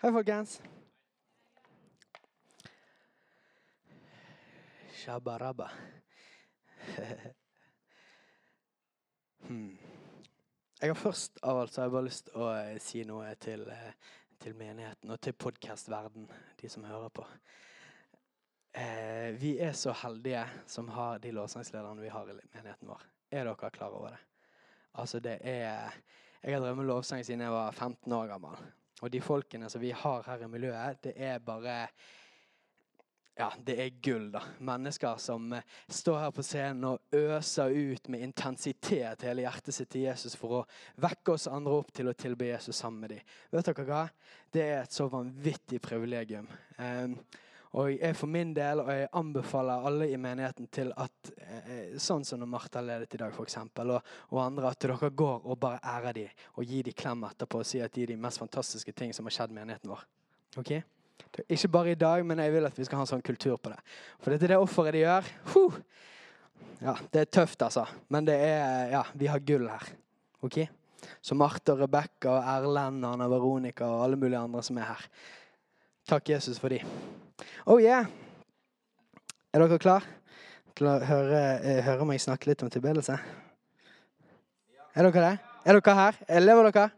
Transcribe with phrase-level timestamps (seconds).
[0.00, 0.62] Hei, folkens.
[4.92, 5.70] Shabba-rabba.
[9.42, 9.78] hmm.
[10.80, 13.34] Jeg har først av alt så har jeg bare lyst til å eh, si noe
[13.44, 13.92] til, eh,
[14.40, 16.32] til menigheten og til podkastverden,
[16.64, 17.28] de som hører på.
[18.72, 23.04] Eh, vi er så heldige som har de lovsangslederne vi har i menigheten vår.
[23.28, 24.24] Er dere klar over det?
[24.94, 25.92] Altså, det er
[26.40, 28.70] Jeg har drevet med lovsang siden jeg var 15 år gammel.
[29.00, 31.82] Og de folkene som vi har her i miljøet, det er bare
[33.40, 34.42] ja, det er gull, da.
[34.68, 39.88] Mennesker som eh, står her på scenen og øser ut med intensitet hele hjertet sitt
[39.94, 40.64] til Jesus for å
[41.00, 43.30] vekke oss andre opp til å tilbe Jesus sammen med dem.
[43.54, 44.02] Vet dere hva?
[44.52, 46.50] Det er et så vanvittig privilegium.
[46.76, 47.16] Um,
[47.78, 52.24] og jeg for min del, og jeg anbefaler alle i menigheten til at eh, sånn
[52.26, 53.92] som når Martha ledet i dag, f.eks., og,
[54.34, 57.68] og andre, at dere går og bare ærer dem og gir dem klem etterpå og
[57.68, 60.02] sier at de er de mest fantastiske ting som har skjedd menigheten vår.
[60.58, 60.74] Ok?
[61.46, 63.70] Ikke bare i dag, men jeg vil at vi skal ha en sånn kultur på
[63.70, 63.78] det.
[64.18, 65.32] For dette er det offeret de gjør.
[65.54, 65.80] Huh!
[66.80, 67.86] Ja, Det er tøft, altså.
[68.08, 69.90] Men det er, ja, vi har gull her.
[70.42, 70.62] Ok?
[71.22, 74.90] Så Marte og Rebekka og Erlend og Anna Veronica og alle mulige andre som er
[74.90, 75.06] her.
[76.08, 76.80] Takk, Jesus, for de.
[77.66, 78.06] Oh yeah!
[79.52, 80.04] Er dere klar
[80.78, 83.18] til å høre, eh, høre meg snakke litt om tilbedelse?
[84.94, 85.36] Er dere det?
[85.66, 86.20] Er dere her?
[86.40, 86.90] Lever dere?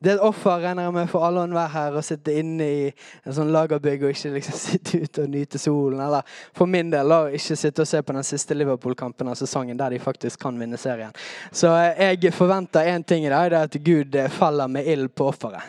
[0.00, 2.64] Det er et offer regner jeg med for alle og enhver her å sitte inne
[2.64, 6.00] i en sånn lagerbygg og ikke liksom sitte ute og nyte solen.
[6.00, 6.24] Eller
[6.56, 9.92] for min del å ikke sitte og se på den siste Liverpool-kampen av sesongen der
[9.92, 11.12] de faktisk kan vinne serien.
[11.52, 14.88] Så eh, jeg forventer én ting i dag, det er at Gud eh, faller med
[14.88, 15.68] ild på offeret.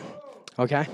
[0.60, 0.74] OK?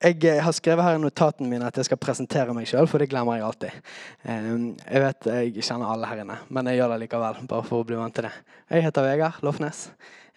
[0.00, 3.02] Jeg eh, har skrevet her i notatene mine at jeg skal presentere meg sjøl, for
[3.02, 3.90] det glemmer jeg alltid.
[4.24, 7.88] Jeg vet jeg kjenner alle her inne, men jeg gjør det likevel, bare for å
[7.90, 8.30] bli vant til det.
[8.72, 9.82] Jeg heter Vegard Lofnes.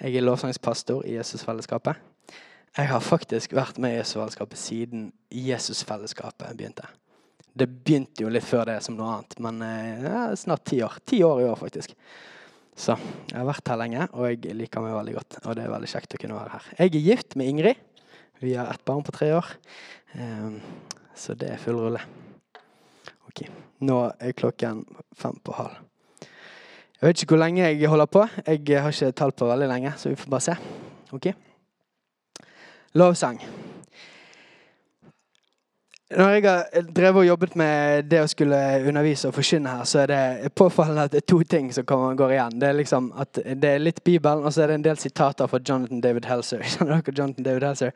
[0.03, 1.95] Jeg er lovsangspastor i Jesusfellesskapet.
[2.75, 6.91] Jeg har faktisk vært med i Jesusfellesskapet siden Jesusfellesskapet begynte.
[7.56, 11.00] Det begynte jo litt før det som noe annet, men eh, ja, snart ti år.
[11.07, 11.95] Ti år i år, faktisk.
[12.75, 12.95] Så
[13.29, 15.39] jeg har vært her lenge, og jeg liker meg veldig godt.
[15.44, 16.69] Og det er veldig kjekt å kunne være her.
[16.79, 17.81] Jeg er gift med Ingrid.
[18.41, 19.51] Vi har ett barn på tre år.
[20.17, 20.59] Um,
[21.16, 22.01] så det er full rulle.
[23.29, 23.45] Ok,
[23.85, 24.83] Nå er klokken
[25.17, 25.81] fem på halv.
[27.03, 28.22] Jeg vet ikke hvor lenge jeg holder på.
[28.47, 30.56] Jeg har ikke tall på veldig lenge, så vi får bare se.
[31.12, 31.33] Ok?
[32.95, 33.41] Lovsang.
[36.13, 40.03] Når jeg har drevet og jobbet med det å skulle undervise og forkynne her, så
[40.03, 42.59] er det påfallende at det er to ting som går igjen.
[42.62, 45.50] Det er liksom at det er litt Bibelen, og så er det en del sitater
[45.50, 46.62] fra Jonathan David Helser.
[47.18, 47.96] Jonathan David Helser?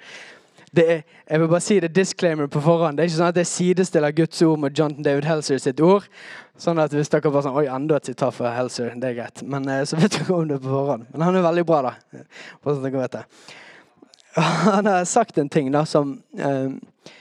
[0.78, 2.98] Er, jeg vil bare si det disclaimer på forhånd.
[2.98, 6.10] Det er ikke sånn at jeg sidestiller Guds ord med Jonathan David Helser sitt ord.
[6.58, 8.92] Sånn at hvis dere bare sånn Oi, enda et sitat fra Helser.
[8.98, 9.46] Det er greit.
[9.46, 11.08] Men eh, så vet dere om det på forhånd.
[11.13, 11.94] Men han er veldig bra, da.
[12.63, 13.24] Bare sånn at dere vet det.
[14.68, 17.13] Han har sagt en ting da som eh,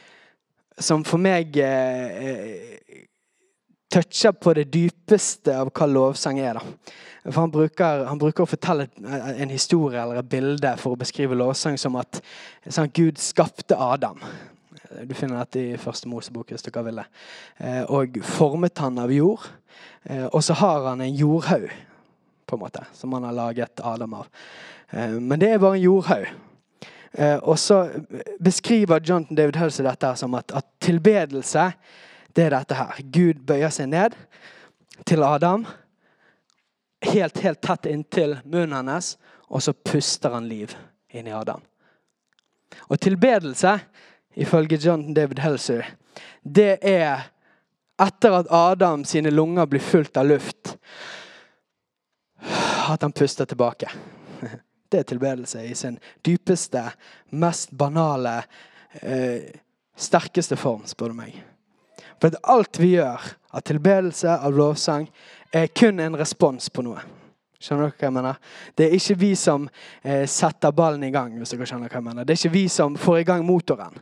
[0.78, 2.76] som for meg eh,
[3.92, 6.58] toucher på det dypeste av hva lovsang er.
[6.58, 6.92] da.
[7.26, 11.38] For han bruker, han bruker, å fortelle en historie eller et bilde for å beskrive
[11.38, 12.20] lovsang som at
[12.68, 14.20] sånn, Gud skapte Adam.
[15.02, 17.06] Du finner dette i første Mosebok hvis dere vil det.
[17.58, 19.42] Eh, og formet han av jord.
[20.04, 21.66] Eh, og så har han en jordhaug,
[22.46, 24.28] på en måte, som han har laget Adam av.
[24.90, 26.30] Eh, men det er bare en jordhaug.
[27.16, 27.90] Eh, og så
[28.40, 31.70] beskriver Jonathan David Hulse dette som at, at, tilbedelse,
[32.36, 32.98] det er dette her.
[33.12, 34.16] Gud bøyer seg ned,
[35.08, 35.64] til Adam.
[37.06, 39.14] Helt, helt tett inntil munnen hennes,
[39.48, 40.74] og så puster han liv
[41.16, 41.62] inn i Adam.
[42.90, 43.78] Og tilbedelse,
[44.36, 45.88] ifølge John David Helser,
[46.42, 47.30] det er
[48.02, 50.76] etter at Adam sine lunger blir fullt av luft,
[52.86, 53.88] at han puster tilbake.
[54.88, 56.82] Det er tilbedelse i sin dypeste,
[57.30, 58.38] mest banale,
[59.02, 59.52] eh,
[59.96, 61.36] sterkeste form, spør du meg.
[62.20, 63.20] For alt vi gjør
[63.52, 65.08] av tilbedelse, av lovsang,
[65.52, 67.02] er kun en respons på noe.
[67.60, 68.40] Skjønner dere hva jeg mener?
[68.76, 69.64] Det er ikke vi som
[70.04, 71.32] eh, setter ballen i gang.
[71.38, 72.24] hvis dere skjønner hva jeg mener.
[72.24, 73.96] Det er ikke vi som får i gang motoren.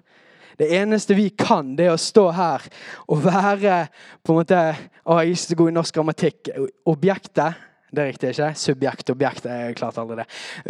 [0.58, 2.66] Det eneste vi kan, det er å stå her
[3.10, 3.78] og være
[4.22, 4.60] på en måte
[5.04, 6.50] Å, jeg er ikke så god i norsk grammatikk.
[6.88, 7.64] Objektet
[7.94, 8.50] det er riktig, ikke?
[8.58, 9.48] Subjekt, objekt.
[9.48, 10.26] Jeg klarte aldri det.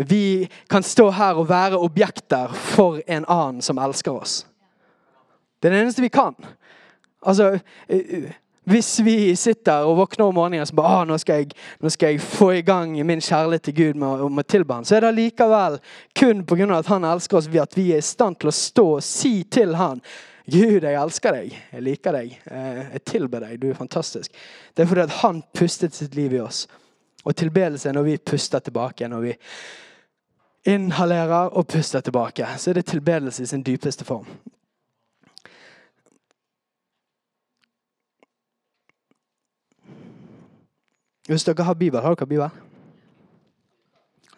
[0.08, 0.24] Vi
[0.70, 4.42] kan stå her og være objekter for en annen som elsker oss.
[5.60, 6.36] Det er det eneste vi kan.
[7.24, 7.54] Altså,
[8.64, 12.14] hvis vi sitter og våkner om morgenen og så bare, nå skal, jeg, nå skal
[12.14, 15.14] jeg få i gang min kjærlighet til Gud med, med tilbe ham, så er det
[15.18, 15.80] likevel
[16.20, 16.68] kun pga.
[16.78, 19.76] at han elsker oss, at vi er i stand til å stå og si til
[19.80, 20.00] han
[20.44, 21.54] Gud, jeg elsker deg.
[21.72, 22.32] Jeg liker deg.
[22.44, 23.56] Jeg tilber deg.
[23.62, 24.32] Du er fantastisk.
[24.76, 26.66] Det er fordi at han pustet sitt liv i oss.
[27.24, 29.08] Og tilbedelse er når vi puster tilbake.
[29.08, 29.34] Når vi
[30.64, 34.26] inhalerer og puster tilbake, så er det tilbedelse i sin dypeste form.
[41.26, 42.48] Hvis dere har Bibel, har dere Bibel?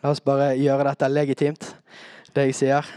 [0.03, 1.77] La oss bare gjøre dette legitimt,
[2.35, 2.91] det jeg sier.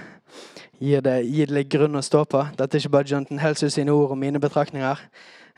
[0.79, 2.43] Gir det, gir det litt grunn å stå på.
[2.57, 5.01] Dette er ikke bare Jonathan Helsus sine ord og mine betraktninger.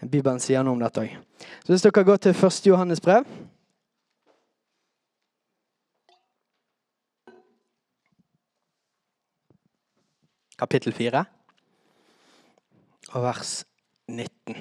[0.02, 1.18] Bibelen sier noe om dette òg.
[1.68, 2.62] Hvis dere går til 1.
[2.72, 3.28] Johannes brev
[10.62, 11.24] kapittel 4
[13.12, 13.54] og vers
[14.08, 14.60] 19.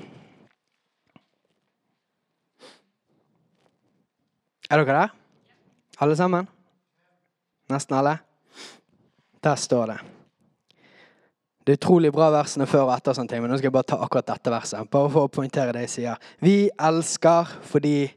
[4.70, 5.12] Er dere der?
[6.00, 6.48] Alle sammen?
[7.68, 8.16] Nesten alle?
[9.44, 9.98] Der står det.
[11.66, 13.90] Det er utrolig bra versene før og etter, sånne ting, men nå skal jeg bare
[13.92, 14.88] ta akkurat dette verset.
[14.90, 16.28] Bare for å poengtere det jeg sier.
[16.40, 18.08] Vi elsker fordi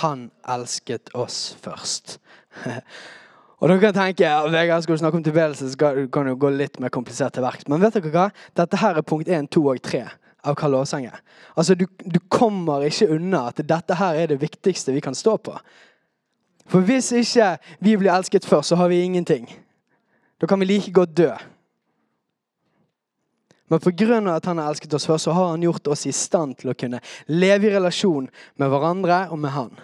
[0.00, 2.16] han elsket oss først.
[3.60, 6.50] Og dere kan tenke ja, Vegard, skal du snakke om tilbedelse, så kan du gå
[6.54, 7.66] litt mer komplisert til verks.
[7.68, 8.26] Men vet dere hva?
[8.56, 10.06] Dette her er punkt 1, 2 og 3
[10.48, 11.20] av lovsang er.
[11.54, 15.36] Altså, du, du kommer ikke unna at dette her er det viktigste vi kan stå
[15.36, 15.56] på.
[16.70, 19.48] For hvis ikke vi blir elsket først, så har vi ingenting.
[20.40, 21.32] Da kan vi like godt dø.
[23.70, 24.34] Men pga.
[24.34, 26.74] at han har elsket oss først, så har han gjort oss i stand til å
[26.74, 29.76] kunne leve i relasjon med hverandre og med han.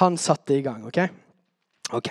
[0.00, 0.98] Han satte i gang, OK?
[1.92, 2.10] Ok.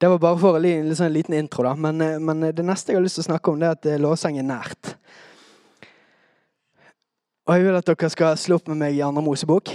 [0.00, 1.74] Det var bare for en, liksom, liten intro, da.
[1.74, 3.88] Men, eh, men, det neste jeg har lyst til å snakke om, det er at
[3.90, 4.92] eh, lovsang er nært.
[7.48, 9.72] Og jeg vil at dere skal slå opp med meg i Andre Mosebok.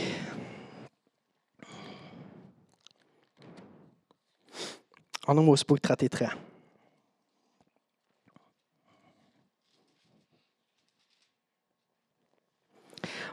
[5.27, 6.31] Andre Mosebok 33.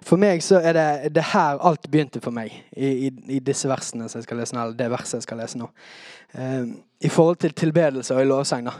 [0.06, 3.68] For meg så er det, det her alt begynte for meg, i, i, i, disse
[3.68, 5.68] versene som jeg skal lese nå, eller det verset jeg skal lese nå.
[6.32, 6.72] Um,
[7.04, 8.64] I forhold til tilbedelse og i lovsang.
[8.68, 8.72] da.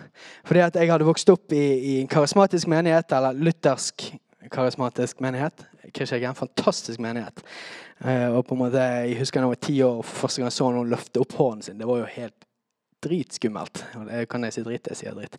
[0.49, 4.11] Fordi at jeg hadde vokst opp i, i en karismatisk menighet, eller luthersk
[4.51, 5.67] karismatisk menighet.
[5.93, 7.43] Kristkirken, en fantastisk menighet.
[8.01, 10.53] Uh, og på en måte, Jeg husker da jeg var ti år og første gang
[10.53, 11.79] så noen løfte opp hånden sin.
[11.79, 12.49] Det var jo helt
[13.05, 13.85] dritskummelt.
[13.99, 15.37] Og det kan jeg si drit, jeg sier dritt.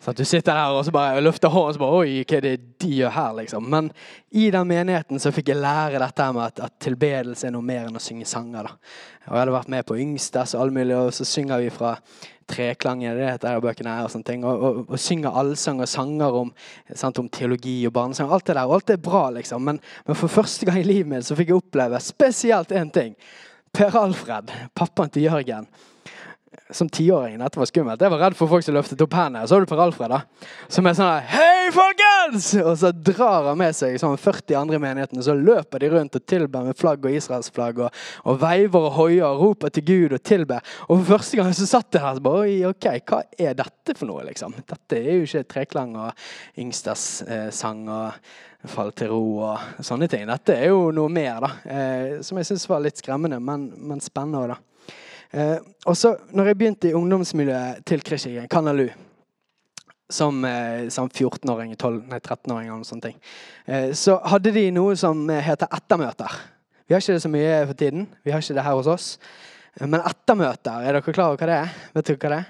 [0.00, 2.38] Så at du sitter der og så bare løfter hånden og så bare Oi, hva
[2.38, 3.66] er det de gjør her, liksom?
[3.68, 3.90] Men
[4.32, 7.90] i den menigheten så fikk jeg lære dette med at, at tilbedelse er noe mer
[7.90, 8.70] enn å synge sanger.
[8.70, 8.94] da.
[9.28, 11.98] Og Jeg hadde vært med på Yngstes og all mulig, og så synger vi fra
[12.50, 14.46] Treklang, det heter bøkene her, og sånne ting.
[14.48, 16.48] Og, og, og synger allsang og sanger om,
[16.96, 18.32] sant, om teologi og barnesang.
[18.32, 18.64] Alt det der.
[18.64, 19.68] Og alt det er bra, liksom.
[19.68, 19.78] Men,
[20.08, 23.14] men for første gang i livet mitt så fikk jeg oppleve spesielt én ting.
[23.76, 25.68] Per Alfred, pappaen til Jørgen
[26.70, 27.38] som tiåring.
[27.38, 28.00] Dette var skummelt.
[28.02, 29.46] Jeg var redd for folk som løftet opp hendene.
[29.46, 30.48] Så har du Per Alfred, da.
[30.70, 32.48] Som er sånn Hei, folkens!
[32.62, 35.20] Og så drar han med seg sånn 40 andre i menigheten.
[35.20, 37.82] Og så løper de rundt og tilber med flagg og israelsflagg.
[37.86, 40.66] Og, og veiver og hoier og roper til Gud og tilber.
[40.88, 43.96] Og for første gang så satt jeg her og bare Oi, OK, hva er dette
[43.98, 44.54] for noe, liksom?
[44.62, 46.30] Dette er jo ikke treklang og
[46.62, 48.16] Yngsters eh, sang og
[48.70, 50.26] fall til ro og sånne ting.
[50.28, 51.52] Dette er jo noe mer, da.
[51.64, 54.58] Eh, som jeg syns var litt skremmende, men, men spennende òg, da.
[55.30, 58.88] Eh, og så, når jeg begynte i ungdomsmiljøet til Krishigen, Kanalu,
[60.10, 65.70] som, eh, som 14-åring, 13-åring eller noe sånt, eh, så hadde de noe som heter
[65.70, 66.40] ettermøter.
[66.86, 68.08] Vi har ikke det så mye for tiden.
[68.24, 69.18] Vi har ikke det her hos oss.
[69.80, 71.76] Men ettermøter, er dere klar over hva det er?
[71.94, 72.48] Vet dere hva det er?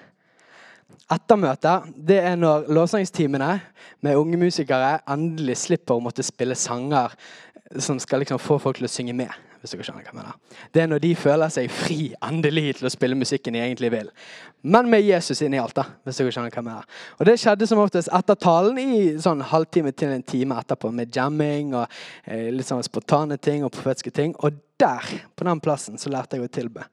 [1.11, 3.51] ettermøter det er når lovsangstimene
[4.05, 7.15] med unge musikere endelig slipper å måtte spille sanger
[7.79, 9.31] som skal liksom få folk til å synge med.
[9.61, 10.61] Hvis dere skjønner hva jeg mener.
[10.73, 14.09] Det er når de føler seg fri endelig til å spille musikken de egentlig vil.
[14.63, 15.75] Men med Jesus inni alt.
[15.77, 16.89] da, hvis dere skjønner hva jeg mener.
[17.19, 21.13] Og Det skjedde som oftest etter talen i sånn halvtime til en time etterpå, med
[21.17, 21.87] jamming og
[22.25, 24.35] eh, litt sånn spontane ting og profetiske ting.
[24.41, 25.05] Og der,
[25.37, 26.87] på den plassen, så lærte jeg å tilbe.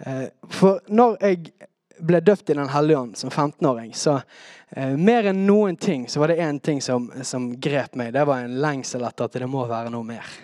[0.00, 1.52] Eh, for når jeg
[2.00, 4.20] ble døpt i Den hellige ånd som 15-åring, så
[4.70, 8.14] eh, mer enn noen ting så var det én ting som, som grep meg.
[8.16, 10.38] Det var en lengsel etter at det må være noe mer.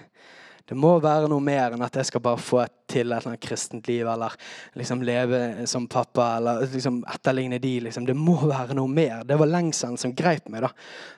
[0.67, 3.43] Det må være noe mer enn at jeg skal bare få til et eller annet
[3.43, 4.33] kristent liv, eller
[4.79, 7.75] liksom leve som pappa, eller liksom etterligne de.
[7.85, 8.07] Liksom.
[8.09, 9.21] Det må være noe mer.
[9.27, 10.67] Det var lengselen som greip meg.
[10.67, 10.73] da.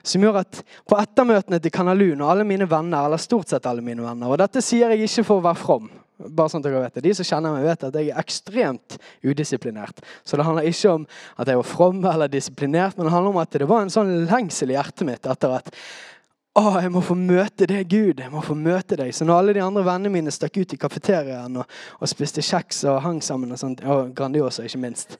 [0.05, 3.81] Som gjør at på ettermøtene til Kanalun og alle mine venner, eller stort sett alle
[3.85, 5.89] mine venner Og dette sier jeg ikke for å være from.
[6.19, 7.05] Bare sånn at dere vet det.
[7.07, 10.03] De som kjenner meg, vet at jeg er ekstremt udisiplinert.
[10.27, 13.41] Så det handler ikke om at jeg var from eller disiplinert, men det handler om
[13.41, 15.73] at det var en sånn lengsel i hjertet mitt etter at
[16.57, 18.23] å, jeg må få møte deg, Gud.
[18.23, 19.13] Jeg må få møte deg.
[19.13, 22.81] Så når alle de andre vennene mine stakk ut i kafeteriaen og, og spiste kjeks
[22.89, 25.19] og hang sammen og sånt, og Grandiosa, ikke minst.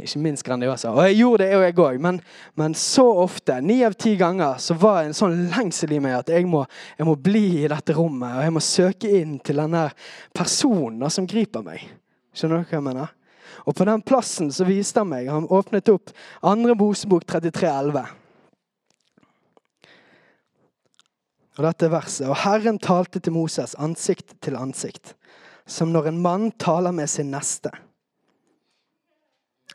[0.00, 0.94] Ikke minst Grandiosa.
[0.94, 1.98] Og jeg gjorde det, jeg òg.
[2.02, 2.22] Men,
[2.58, 6.16] men så ofte, ni av ti ganger, så var det en sånn lengsel i meg
[6.22, 6.64] at jeg må,
[6.96, 8.38] jeg må bli i dette rommet.
[8.38, 9.90] Og jeg må søke inn til denne
[10.32, 11.84] personen som griper meg.
[12.32, 13.12] Skjønner dere hva jeg mener?
[13.68, 16.10] Og på den plassen så viste han meg Han åpnet opp
[16.48, 18.21] andre Mosebok 33,11.
[21.58, 22.26] Og dette er verset.
[22.30, 25.14] Og Herren talte til Moses ansikt til ansikt,
[25.68, 27.72] som når en mann taler med sin neste.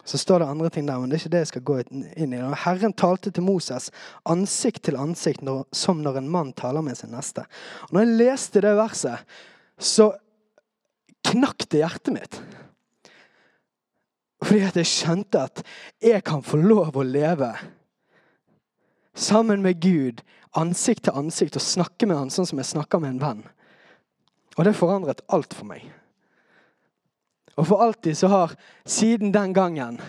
[0.08, 2.34] Så står det andre ting der, men det er ikke det jeg skal gå inn
[2.34, 2.40] i.
[2.40, 3.90] Og Herren talte til Moses
[4.30, 7.44] ansikt til ansikt, når, som når en mann taler med sin neste.
[7.90, 9.36] Og når jeg leste det verset,
[9.78, 10.14] så
[11.28, 12.40] knakk det hjertet mitt.
[14.46, 15.64] Fordi at jeg skjønte at
[16.04, 17.52] jeg kan få lov å leve
[19.18, 20.24] sammen med Gud
[20.60, 23.46] ansikt til ansikt og snakke med han sånn som jeg snakker med en venn.
[24.58, 25.86] Og det forandret alt for meg.
[27.58, 28.54] Og for alltid så har
[28.86, 30.02] siden den gangen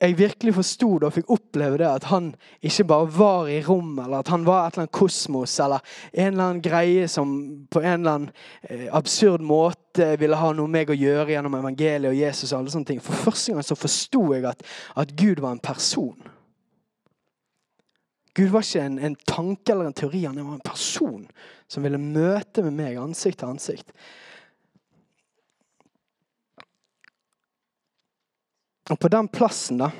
[0.00, 2.30] jeg virkelig forsto det og fikk oppleve det at han
[2.64, 6.30] ikke bare var i rom, eller at han var et eller annet kosmos, eller en
[6.30, 7.34] eller annen greie som
[7.68, 8.30] på en eller annen
[8.62, 12.62] eh, absurd måte ville ha noe med meg å gjøre gjennom evangeliet og Jesus og
[12.62, 13.02] alle sånne ting.
[13.04, 14.64] For første gang så forsto jeg at,
[15.04, 16.32] at Gud var en person.
[18.40, 21.26] Gud var ikke en, en, tanke eller en teori, han var en person
[21.68, 23.90] som ville møte med meg ansikt til ansikt.
[28.88, 29.90] Og på den plassen, da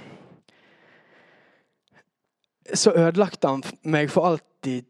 [2.75, 4.87] Så ødelagte han meg for alltid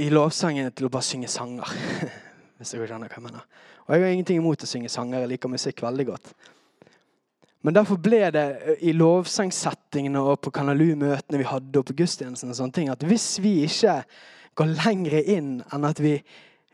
[0.00, 1.68] i lovsangene til å bare synge sanger.
[2.56, 3.44] Hvis dere skjønner hva jeg mener.
[3.84, 5.24] Og jeg har ingenting imot å synge sanger.
[5.24, 6.32] Jeg liker musikk veldig godt.
[7.60, 8.46] Men derfor ble det
[8.88, 13.34] i lovsangsettingene og på Kanalu-møtene vi hadde, og på gudstjenesten og sånne ting, at hvis
[13.44, 13.98] vi ikke
[14.56, 16.14] går lengre inn enn at vi,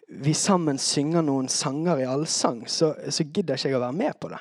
[0.07, 4.21] vi sammen synger noen sanger i allsang, så, så gidder ikke jeg å være med
[4.23, 4.41] på det.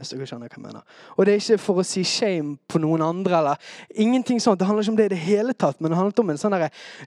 [0.00, 1.00] Hvis dere skjønner hva jeg mener.
[1.18, 3.36] Og det er ikke for å si shame på noen andre.
[3.36, 3.56] eller
[3.94, 4.58] ingenting sånt.
[4.58, 6.56] Det handler ikke om det i det hele tatt, men det handler om en sånn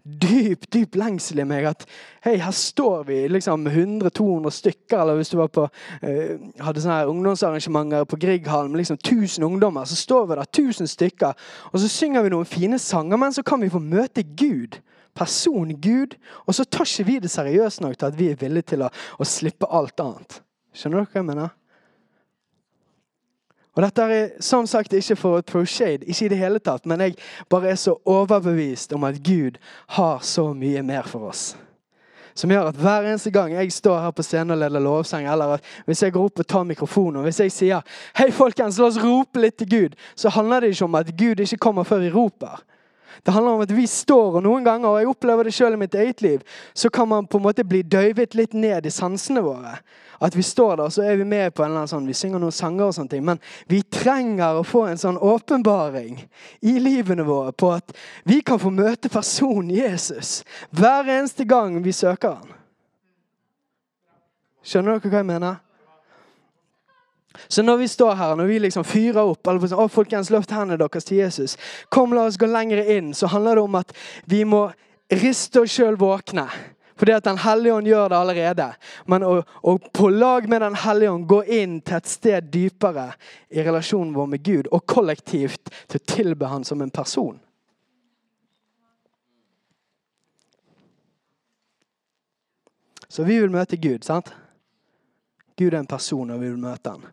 [0.03, 1.65] dyp dyp lengsel i meg.
[1.71, 1.87] At
[2.21, 5.01] hei, her står vi liksom 100-200 stykker.
[5.01, 5.65] Eller hvis du var på,
[6.05, 10.87] eh, hadde sånne ungdomsarrangementer på Grieghallen med liksom 1000 ungdommer, så står vi der 1000
[10.87, 11.33] stykker,
[11.73, 14.83] og så synger vi noen fine sanger, men så kan vi få møte Gud
[15.13, 18.73] person Gud, og så tar ikke vi det seriøst nok til at vi er villige
[18.73, 20.39] til å, å slippe alt annet.
[20.73, 21.51] Skjønner dere hva jeg mener?
[23.73, 27.01] Og Dette er som sagt ikke for å throw ikke i det hele tatt, men
[27.01, 27.15] jeg
[27.49, 29.57] bare er så overbevist om at Gud
[29.97, 31.55] har så mye mer for oss.
[32.37, 35.61] Som gjør at hver eneste gang jeg står her på scenen og leder lovsang, eller
[35.85, 37.81] hvis jeg går opp og tar mikrofonen, og hvis jeg sier
[38.15, 41.39] 'Hei, folkens, la oss rope litt til Gud', så handler det ikke om at Gud
[41.39, 42.63] ikke kommer før vi roper.
[43.21, 45.83] Det handler om at vi står, og noen ganger, og jeg opplever det selv i
[45.83, 46.41] mitt eget liv,
[46.73, 49.77] så kan man på en måte bli døyvet litt ned i sansene våre.
[50.23, 52.15] At vi står der, og så er vi med på en eller annen sånn, vi
[52.15, 53.25] synger noen sanger og sånne ting.
[53.27, 56.21] Men vi trenger å få en sånn åpenbaring
[56.63, 57.91] i livene våre på at
[58.29, 60.41] vi kan få møte personen Jesus
[60.71, 62.55] hver eneste gang vi søker han.
[64.63, 65.59] Skjønner dere hva jeg mener?
[67.47, 70.53] Så når vi står her, når vi liksom fyrer opp eller sånn, å folkens, løft
[70.53, 71.57] hendene deres til Jesus,
[71.89, 73.93] kom, la oss gå lenger inn, så handler det om at
[74.29, 74.67] vi må
[75.13, 76.47] riste oss sjøl våkne.
[76.95, 78.67] Fordi at Den hellige ånd gjør det allerede.
[79.09, 83.09] Men å, å på lag med Den hellige ånd gå inn til et sted dypere
[83.49, 87.39] i relasjonen vår med Gud, og kollektivt til å tilbe Han som en person.
[93.09, 94.31] Så vi vil møte Gud, sant?
[95.57, 97.05] Gud er en person, og vi vil møte han.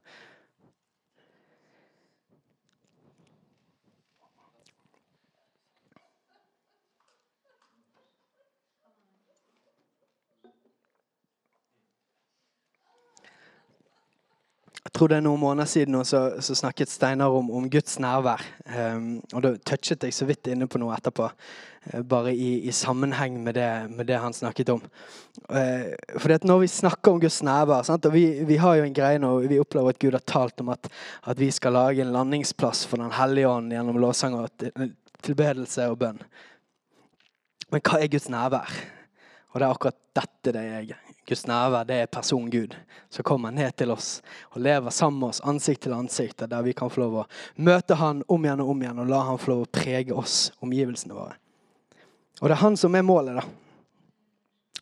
[14.95, 18.43] Tror det er noen måneder siden så, så snakket Steinar om, om Guds nærvær.
[18.67, 21.29] Um, og da touchet jeg så vidt inne på noe etterpå.
[21.91, 24.83] Uh, bare i, i, sammenheng med det, med det, han snakket om.
[25.47, 28.97] Uh, for når vi snakker om Guds nærvær sant, og vi, vi, har jo en
[28.97, 30.91] greie nå, vi opplever at Gud har talt om at,
[31.31, 34.69] at vi skal lage en landingsplass for Den hellige ånd gjennom lovsang og
[35.27, 36.23] tilbedelse og bønn.
[37.71, 38.75] Men hva er Guds nærvær?
[39.51, 41.10] Og det er akkurat dette det er.
[41.31, 42.73] Guds nærvær det er person Gud
[43.11, 44.17] som kommer ned til oss
[44.51, 47.27] og lever sammen med oss ansikt til ansikt, der vi kan få lov å
[47.63, 50.51] møte Han om igjen og om igjen og la Han få lov å prege oss,
[50.59, 51.37] omgivelsene våre.
[52.41, 53.47] Og det er Han som er målet, da.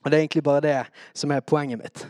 [0.04, 0.78] Og det er egentlig bare det
[1.12, 2.06] som er poenget mitt.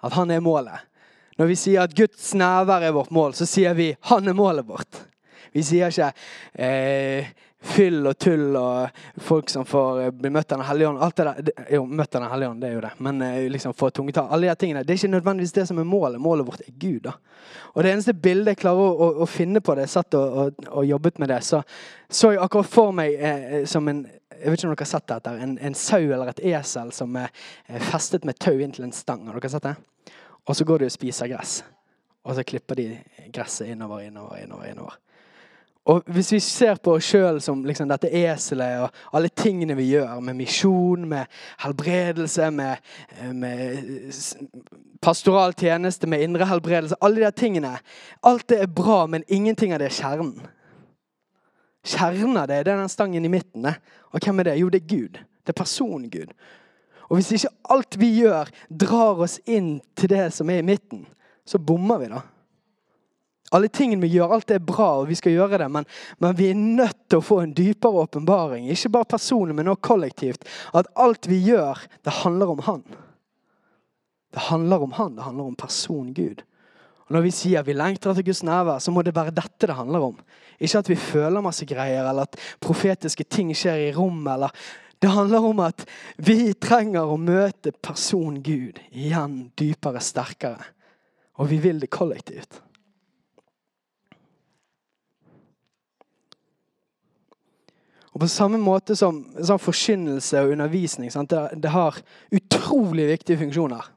[0.00, 0.88] At Han er målet.
[1.36, 4.64] Når vi sier at Guds nærvær er vårt mål, så sier vi Han er målet
[4.64, 5.04] vårt.
[5.52, 6.08] Vi sier ikke
[6.56, 7.28] eh,
[7.64, 11.00] fyll og tull og folk som får eh, bli møtt av Den hellige ånd.
[11.02, 12.90] Alt det der, jo, møtt av Den hellige ånd, det er jo det.
[13.06, 14.28] Men eh, liksom få tungetall.
[14.30, 14.82] Alle de tingene.
[14.84, 16.20] Det er ikke nødvendigvis det som er målet.
[16.20, 17.00] Målet vårt er Gud.
[17.06, 17.14] da.
[17.72, 20.66] Og det eneste bildet jeg klarer å, å, å finne på det, satt og, og,
[20.70, 21.62] og, jobbet med det, så
[22.14, 24.04] så jeg akkurat for meg eh, som en
[24.34, 27.14] jeg vet ikke om dere har sett dette, en, en sau eller et esel som
[27.16, 27.30] er
[27.88, 29.22] festet med tau inntil en stang.
[29.30, 29.76] Har dere sett det?
[30.44, 31.62] Og så går de og spiser gress.
[32.28, 32.88] Og så klipper de
[33.32, 34.68] gresset innover, innover, innover.
[34.68, 34.98] innover.
[35.84, 39.90] Og Hvis vi ser på oss sjøl som liksom dette eselet og alle tingene vi
[39.90, 41.28] gjør, med misjon, med
[41.60, 42.76] helbredelse, med,
[43.36, 44.12] med
[45.04, 47.76] pastoral tjeneste, med indre helbredelse Alle de tingene.
[48.22, 50.40] Alt det er bra, men ingenting av det er kjernen.
[51.84, 53.68] Kjernen av det, det er den stangen i midten.
[54.12, 54.58] Og hvem er det?
[54.62, 55.18] Jo, det er Gud.
[55.44, 56.32] Det er personen Gud.
[57.10, 61.04] Og hvis ikke alt vi gjør, drar oss inn til det som er i midten,
[61.44, 62.24] så bommer vi, da.
[63.54, 65.86] Alle tingene vi gjør, alt er bra, og vi skal gjøre det, men,
[66.22, 68.66] men vi er nødt til å få en dypere åpenbaring.
[68.72, 70.48] Ikke bare personlig, men også kollektivt.
[70.74, 72.82] At alt vi gjør, det handler om Han.
[74.34, 75.14] Det handler om Han.
[75.14, 76.42] Det handler om person Gud.
[77.04, 79.76] Og Når vi sier vi lengter etter Guds nærvær, så må det være dette det
[79.76, 80.18] handler om.
[80.58, 84.34] Ikke at vi føler masse greier, eller at profetiske ting skjer i rommet.
[84.34, 84.50] eller
[85.02, 85.84] det handler om at
[86.16, 90.70] vi trenger å møte person Gud igjen dypere, sterkere.
[91.36, 92.63] Og vi vil det kollektivt.
[98.14, 101.98] Og På samme måte som sånn forkynnelse og undervisning det, det, har
[102.30, 103.88] utrolig viktige funksjoner.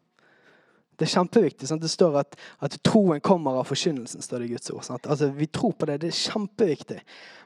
[0.97, 1.67] Det er kjempeviktig.
[1.69, 1.84] Sant?
[1.86, 4.23] Det står at, at, troen kommer av forkynnelsen.
[4.25, 4.89] står det i Guds ord.
[5.06, 5.99] Altså, Vi tror på det.
[6.01, 6.97] Det er kjempeviktig.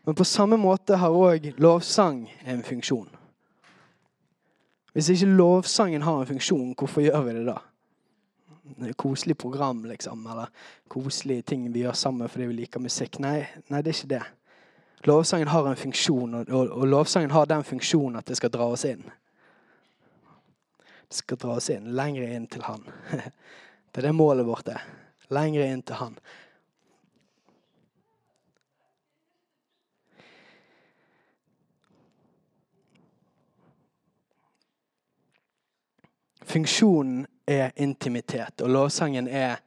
[0.07, 3.09] Men på samme måte har òg lovsang en funksjon.
[4.95, 7.59] Hvis ikke lovsangen har en funksjon, hvorfor gjør vi det da?
[8.79, 10.23] Det Koselig program, liksom.
[10.31, 10.47] Eller
[10.87, 13.19] koselige ting vi gjør sammen fordi vi liker musikk.
[13.19, 14.27] Nei, nei det er ikke det.
[15.03, 18.85] Lovsangen har en funksjon, og, og, lovsangen har den funksjonen at det skal dra oss
[18.85, 19.01] inn.
[20.81, 22.85] Det skal dra oss inn, lenger inn til Han.
[23.91, 24.83] Det er det målet vårt er.
[25.33, 26.13] Lenger inn til Han.
[36.51, 39.59] Funksjonen er intimitet, og lovsangen er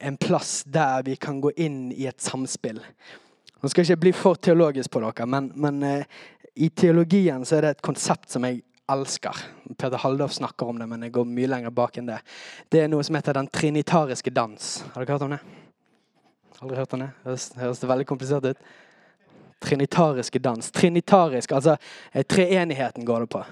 [0.00, 2.82] en plass der vi kan gå inn i et samspill.
[3.64, 6.24] Nå skal jeg ikke bli for teologisk på dere, men, men uh,
[6.60, 8.58] i teologien så er det et konsept som jeg
[8.92, 9.38] elsker.
[9.72, 12.18] Peter Haldorf snakker om det, men jeg går mye lenger bak enn det.
[12.68, 14.66] Det er noe som heter den trinitariske dans.
[14.92, 15.38] Har dere hørt om det?
[16.58, 17.08] Aldri hørt om det?
[17.22, 18.68] Høres, høres det veldig komplisert ut?
[19.64, 20.68] Trinitariske dans.
[20.76, 21.78] Trinitarisk, altså
[22.12, 23.44] eh, treenigheten går det på.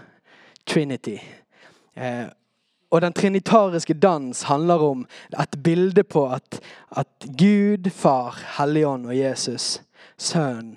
[0.68, 1.14] Trinity.
[1.96, 2.26] Eh,
[2.92, 5.06] og den trinitariske dans handler om
[5.40, 6.60] et bilde på at,
[7.00, 9.80] at Gud, Far, Helligånd og Jesus
[10.22, 10.76] sønn.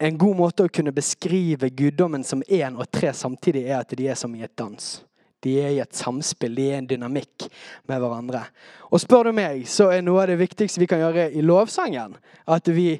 [0.00, 4.08] En god måte å kunne beskrive guddommen som én og tre samtidig, er at de
[4.08, 4.92] er som i et dans.
[5.44, 7.48] De er i et samspill, de er en dynamikk
[7.90, 8.46] med hverandre.
[8.88, 12.16] Og spør du meg, så er noe av det viktigste vi kan gjøre i lovsangen,
[12.48, 12.94] at vi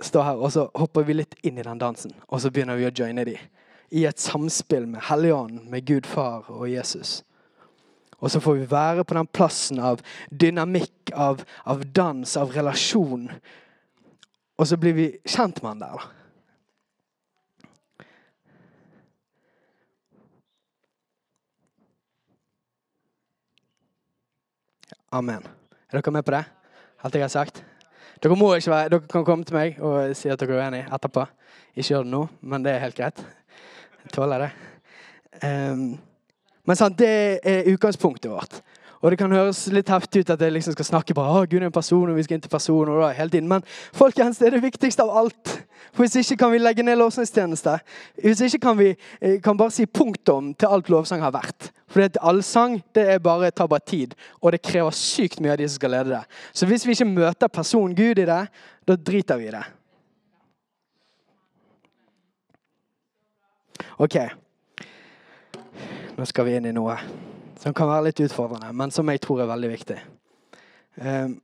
[0.00, 2.88] står her og så hopper vi litt inn i den dansen, og så begynner vi
[2.88, 3.36] å joine de.
[3.94, 7.20] I et samspill med Helligånden, med Gud far og Jesus.
[8.18, 10.00] Og så får vi være på den plassen av
[10.32, 13.28] dynamikk, av, av dans, av relasjon
[14.58, 16.04] og så blir vi kjent med han der.
[25.14, 25.46] Amen.
[25.90, 26.44] Er dere med på det?
[27.04, 27.60] Alt jeg har sagt?
[28.22, 30.88] Dere må ikke være, dere kan komme til meg og si at dere er uenige
[30.96, 31.26] etterpå.
[31.74, 33.20] Ikke gjør det nå, men det er helt greit.
[34.04, 34.50] Jeg tåler det.
[35.44, 35.84] Um,
[36.64, 38.58] men sant, det er utgangspunktet vårt.
[39.04, 41.66] Og det kan høres litt heftig ut at jeg liksom skal snakke bare, Gud er
[41.68, 43.50] en person, og vi skal inn til person, og da, hele tiden.
[43.50, 45.50] Men folkens, det er det viktigste av alt.
[45.92, 47.74] For Hvis ikke kan vi legge ned lovsangstjeneste.
[48.24, 51.68] Hvis ikke kan vi eh, kan bare si punktum til alt lovsang har vært.
[51.92, 55.68] For allsang det er bare, tar bare tid, og det krever sykt mye av de
[55.68, 56.22] som skal lede det.
[56.56, 58.40] Så hvis vi ikke møter personen Gud i det,
[58.88, 59.66] da driter vi i det.
[64.00, 64.18] Ok.
[66.16, 66.96] Nå skal vi inn i noe
[67.60, 69.98] som kan være litt utfordrende, men som jeg tror er veldig viktig.
[71.00, 71.40] Um,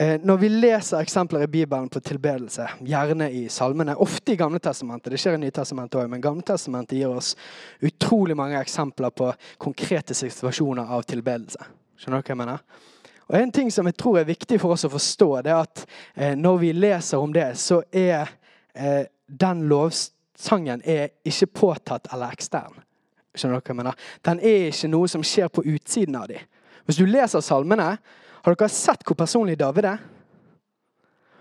[0.00, 5.12] Når vi leser eksempler i Bibelen på tilbedelse, gjerne i salmene, ofte i Gamle Testamentet,
[5.12, 7.34] det skjer i Nytestamentet òg, men Gamle Testamentet gir oss
[7.84, 9.28] utrolig mange eksempler på
[9.60, 11.68] konkrete situasjoner av tilbedelse.
[12.00, 12.64] Skjønner du hva jeg mener?
[13.28, 15.84] Og En ting som jeg tror er viktig for oss å forstå, det er at
[16.14, 18.32] eh, når vi leser om det, så er
[18.72, 19.68] den den
[20.40, 22.80] lovsangen er ikke påtatt eller ekstern.
[23.34, 23.98] Skjønner dere hva jeg mener?
[24.24, 26.40] Den er ikke noe som skjer på utsiden av dem.
[26.86, 27.98] Hvis du leser salmene,
[28.42, 30.00] har dere sett hvor personlig David er?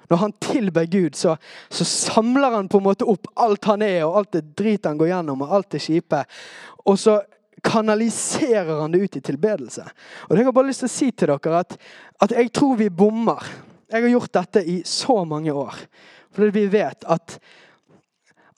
[0.09, 1.37] Når han tilber Gud, så,
[1.69, 4.97] så, samler han på en måte opp alt han er, og alt det drit han
[4.97, 6.23] går gjennom, og alt det kjipe.
[6.89, 7.19] Og så
[7.63, 9.85] kanaliserer han det ut i tilbedelse.
[10.25, 11.77] Og det har jeg bare lyst til å si til dere at,
[12.25, 13.45] at jeg tror vi bommer.
[13.89, 15.77] Jeg har gjort dette i så mange år.
[16.33, 17.37] Fordi vi vet at,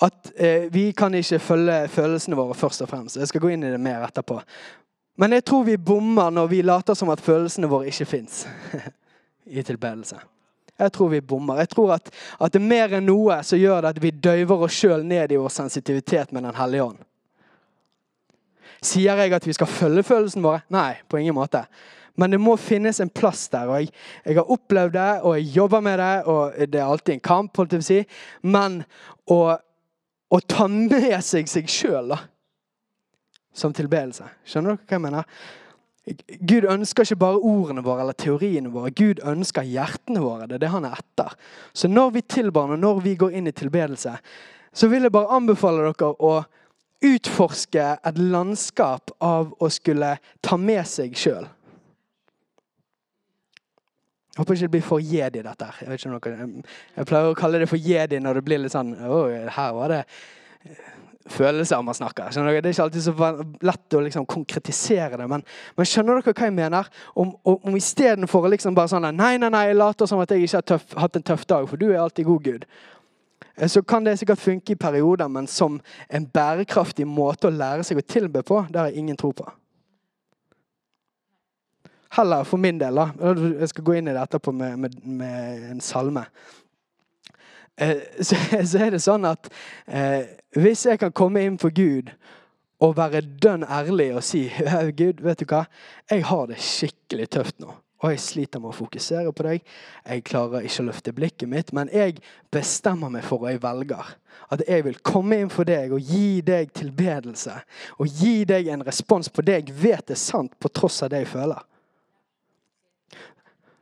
[0.02, 3.20] at eh, vi kan ikke følge følelsene våre først og fremst.
[3.20, 4.40] Jeg skal gå inn i det mer etterpå.
[5.22, 8.48] Men jeg tror vi bommer når vi later som at følelsene våre ikke fins
[9.60, 10.18] i tilbedelse.
[10.82, 11.62] Jeg tror vi bommer.
[11.62, 12.10] Jeg tror at,
[12.42, 15.32] at det er mer enn noe som gjør det at vi døyver oss sjøl ned
[15.32, 17.02] i vår sensitivitet med Den hellige ånd.
[18.82, 20.64] Sier jeg at vi skal følge følelsene våre?
[20.74, 21.68] Nei, på ingen måte.
[22.18, 23.70] Men det må finnes en plass der.
[23.70, 23.92] og Jeg,
[24.26, 27.58] jeg har opplevd det, og jeg jobber med det, og det er alltid en kamp.
[27.58, 28.00] holdt jeg å si.
[28.42, 28.82] Men
[29.30, 29.38] å,
[30.32, 32.14] å ta med seg seg sjøl,
[33.54, 34.30] som tilbedelse.
[34.48, 35.42] Skjønner dere hva jeg mener?
[36.50, 38.94] Gud ønsker ikke bare ordene våre eller teoriene våre.
[38.96, 40.48] Gud ønsker hjertene våre.
[40.48, 41.36] Det er det han er etter.
[41.78, 44.16] Så når vi tilbar og når vi går inn i tilbedelse,
[44.74, 46.34] så vil jeg bare anbefale dere å
[47.02, 51.46] utforske et landskap av å skulle ta med seg sjøl.
[54.32, 55.68] Jeg håper ikke det blir for jedi, dette.
[55.82, 56.64] Jeg, vet noe,
[56.96, 59.18] jeg pleier å kalle det for jedi når det blir litt sånn Å,
[59.58, 60.04] her var det
[61.30, 62.32] følelser man snakker.
[62.34, 62.62] Dere?
[62.62, 63.32] Det er ikke alltid så
[63.68, 65.28] lett å liksom konkretisere det.
[65.30, 65.44] Men,
[65.78, 66.90] men, skjønner dere hva jeg mener?
[67.14, 70.48] Om, om istedenfor å liksom bare sånn Nei, nei, nei, jeg later som at jeg
[70.48, 72.68] ikke har tøff, hatt en tøff dag, for du er alltid god, Gud.
[73.56, 77.86] Eh, så kan det sikkert funke i perioder, men som en bærekraftig måte å lære
[77.88, 79.48] seg å tilbe på, det har jeg ingen tro på.
[82.12, 83.34] Heller for min del, da.
[83.62, 86.26] Jeg skal gå inn i det etterpå med, med, med en salme.
[87.80, 88.36] Eh, så,
[88.72, 89.48] så, er det sånn at
[89.88, 92.12] eh, hvis jeg kan komme inn for Gud
[92.84, 94.50] og være dønn ærlig og si
[95.00, 95.64] Gud, vet du hva?
[96.12, 97.72] Jeg har det skikkelig tøft nå.
[98.02, 99.66] Og jeg sliter med å fokusere på deg.
[100.02, 101.72] Jeg klarer ikke å løfte blikket mitt.
[101.78, 102.18] Men jeg
[102.52, 104.16] bestemmer meg for, og jeg velger,
[104.52, 107.60] at jeg vil komme inn for deg og gi deg tilbedelse.
[108.02, 111.22] Og gi deg en respons på det jeg vet er sant, på tross av det
[111.24, 111.62] jeg føler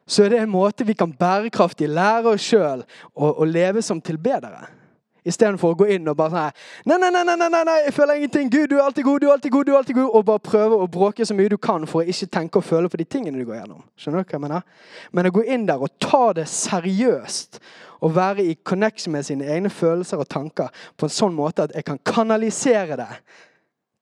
[0.10, 2.82] så er det en måte vi kan bærekraftig lære oss sjøl
[3.13, 4.65] å, leve som tilbedere.
[5.28, 8.17] Istedenfor å gå inn og bare sånn nei, nei, nei, nei, nei, nei, jeg føler
[8.17, 8.48] ingenting.
[8.50, 10.08] Gud, du er alltid god, du er alltid god, du er alltid god.
[10.17, 12.89] Og bare prøve å bråke så mye du kan for å ikke tenke og føle
[12.89, 13.84] på de tingene du går gjennom.
[14.00, 14.88] Skjønner du hva jeg mener?
[15.12, 17.62] Men å gå inn der og ta det seriøst
[18.00, 21.76] og være i connection med sine egne følelser og tanker på en sånn måte at
[21.76, 23.12] jeg kan kanalisere det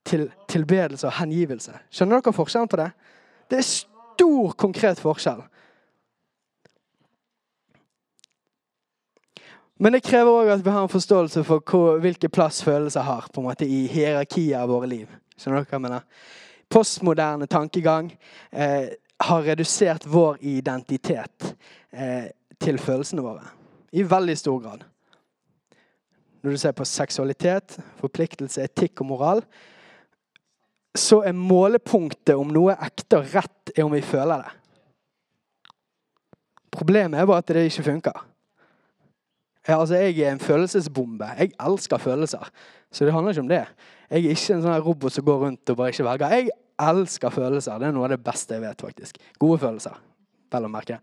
[0.08, 1.76] til tilbedelse og hengivelse.
[1.92, 2.92] Skjønner dere forskjellen på det?
[3.52, 5.42] Det er stor, konkret forskjell.
[9.78, 13.28] Men det krever òg at vi har en forståelse for hvor, hvilken plass følelser har
[13.34, 15.12] på en måte i hierarkiet av våre liv.
[15.38, 16.08] Skjønner dere hva jeg mener?
[16.74, 18.10] Postmoderne tankegang
[18.52, 18.90] eh,
[19.24, 21.52] har redusert vår identitet
[21.92, 23.46] eh, til følelsene våre.
[23.94, 24.86] I veldig stor grad.
[26.42, 29.44] Når du ser på seksualitet, forpliktelse, etikk og moral,
[30.98, 34.56] så er målepunktet om noe er ekte og rett, er om vi føler det.
[36.74, 38.26] Problemet er bare at det ikke funker.
[39.68, 41.28] Ja, altså, jeg er en følelsesbombe.
[41.38, 42.50] Jeg elsker følelser.
[42.92, 43.66] Så det handler ikke om det.
[44.10, 46.36] Jeg er ikke en sånn robot som går rundt og bare ikke velger.
[46.38, 47.82] Jeg elsker følelser.
[47.82, 49.20] Det er noe av det beste jeg vet, faktisk.
[49.40, 50.00] Gode følelser,
[50.54, 51.02] vel å merke.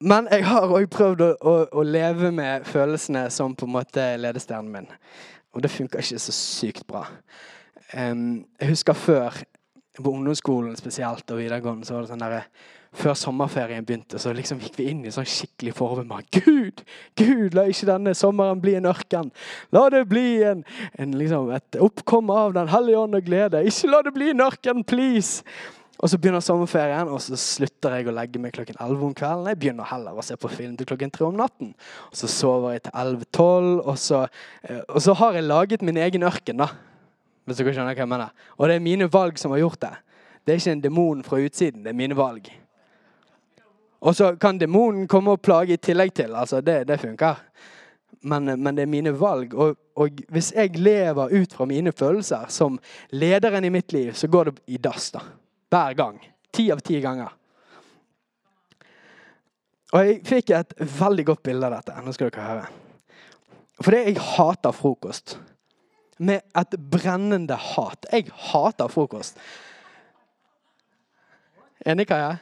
[0.00, 4.06] Men jeg har òg prøvd å, å, å, leve med følelsene som på en måte
[4.16, 4.88] ledestjernen min.
[5.52, 7.04] Og det funker ikke så sykt bra.
[7.92, 9.42] Um, jeg husker før,
[10.00, 12.44] på ungdomsskolen spesielt og videregående, så var det sånn derre
[12.96, 16.10] før sommerferien begynte, så liksom gikk vi inn i sånn skikkelig forbønn.
[16.34, 16.82] Gud,
[17.18, 19.30] Gud, la ikke denne sommeren bli en ørken.
[19.74, 20.64] La det bli en,
[20.98, 23.62] en liksom, et oppkomme av Den hellige ånd og glede.
[23.66, 25.44] Ikke la det bli en ørken, please!
[26.00, 29.50] Og så begynner sommerferien, og så slutter jeg å legge meg klokken 11 om kvelden.
[29.52, 31.74] Jeg begynner heller å se på film til klokken 3 om natten.
[32.08, 34.22] Og så sover jeg til 11-12, og, så,
[34.64, 36.70] eh, og så har jeg laget min egen ørken, da.
[37.44, 38.48] Hvis dere skjønner hva jeg mener.
[38.56, 39.92] Og det er mine valg som har gjort det.
[40.40, 42.48] Det er ikke en demon fra utsiden, det er mine valg.
[44.00, 46.34] Og så kan demonen komme og plage i tillegg til.
[46.34, 47.34] altså Det, det funker.
[48.20, 49.54] Men, men, det er mine valg.
[49.54, 52.78] Og, og, hvis jeg lever ut fra mine følelser som
[53.10, 55.10] lederen i mitt liv, så går det i dass.
[55.10, 55.20] da.
[55.70, 56.18] Hver gang.
[56.52, 57.36] Ti av ti ganger.
[59.92, 62.02] Og jeg fikk et veldig godt bilde av dette.
[62.04, 62.68] Nå skal dere høre.
[63.80, 65.38] Fordi jeg hater frokost.
[66.18, 68.06] Med et brennende hat.
[68.12, 69.40] Jeg hater frokost.
[71.88, 72.36] Enig, Kaja?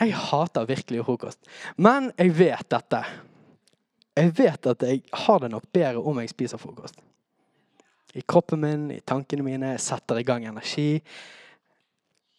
[0.00, 1.38] Jeg hater virkelig frokost.
[1.76, 3.04] Men jeg vet dette.
[4.14, 6.98] Jeg vet at jeg har det nok bedre om jeg spiser frokost.
[8.14, 9.74] I kroppen min, i tankene mine.
[9.74, 11.02] Jeg setter i gang energi.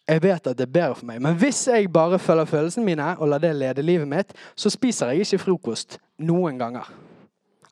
[0.06, 1.20] Jeg vet at det er bedre for meg.
[1.22, 5.12] Men hvis jeg bare følger følelsene mine og lar det lede livet mitt, så spiser
[5.12, 6.88] jeg ikke frokost noen ganger.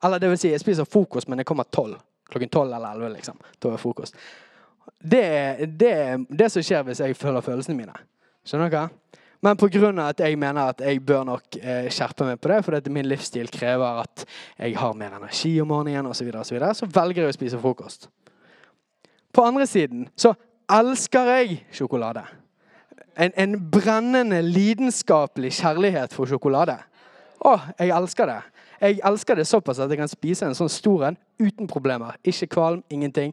[0.03, 1.95] Eller det vil si, jeg spiser frokost, men jeg kommer tolv.
[2.29, 3.39] Klokken tolv eller elleve, liksom.
[3.61, 4.17] Da er frokost.
[5.01, 5.95] Det er det,
[6.29, 7.95] det, som skjer hvis jeg følger følelsene mine.
[8.45, 9.21] Skjønner dere?
[9.43, 9.91] Men pga.
[10.07, 13.49] at jeg mener at jeg bør nok eh, skjerpe meg på det, fordi min livsstil
[13.51, 14.25] krever at
[14.59, 18.09] jeg har mer energi om morgenen osv., så, så, så velger jeg å spise frokost.
[19.33, 20.33] På andre siden så
[20.71, 22.23] elsker jeg sjokolade.
[23.17, 26.77] En, en brennende, lidenskapelig kjærlighet for sjokolade.
[27.45, 28.41] Å, jeg elsker det.
[28.81, 32.17] Jeg elsker det såpass at jeg kan spise en sånn stor en uten problemer.
[32.27, 33.31] Ikke kvalm, ingenting.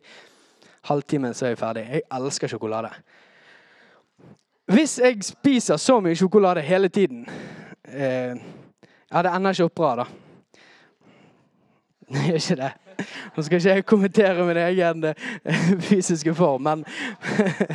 [0.87, 1.85] Halvtimen, så er jeg ferdig.
[1.91, 2.93] Jeg elsker sjokolade.
[4.73, 7.27] Hvis jeg spiser så mye sjokolade hele tiden
[7.85, 8.37] eh,
[9.13, 10.07] Ja, det ender ikke opp bra, da.
[12.13, 12.71] Det gjør ikke det.
[13.37, 16.85] Nå skal ikke jeg kommentere min egen eh, fysiske form, men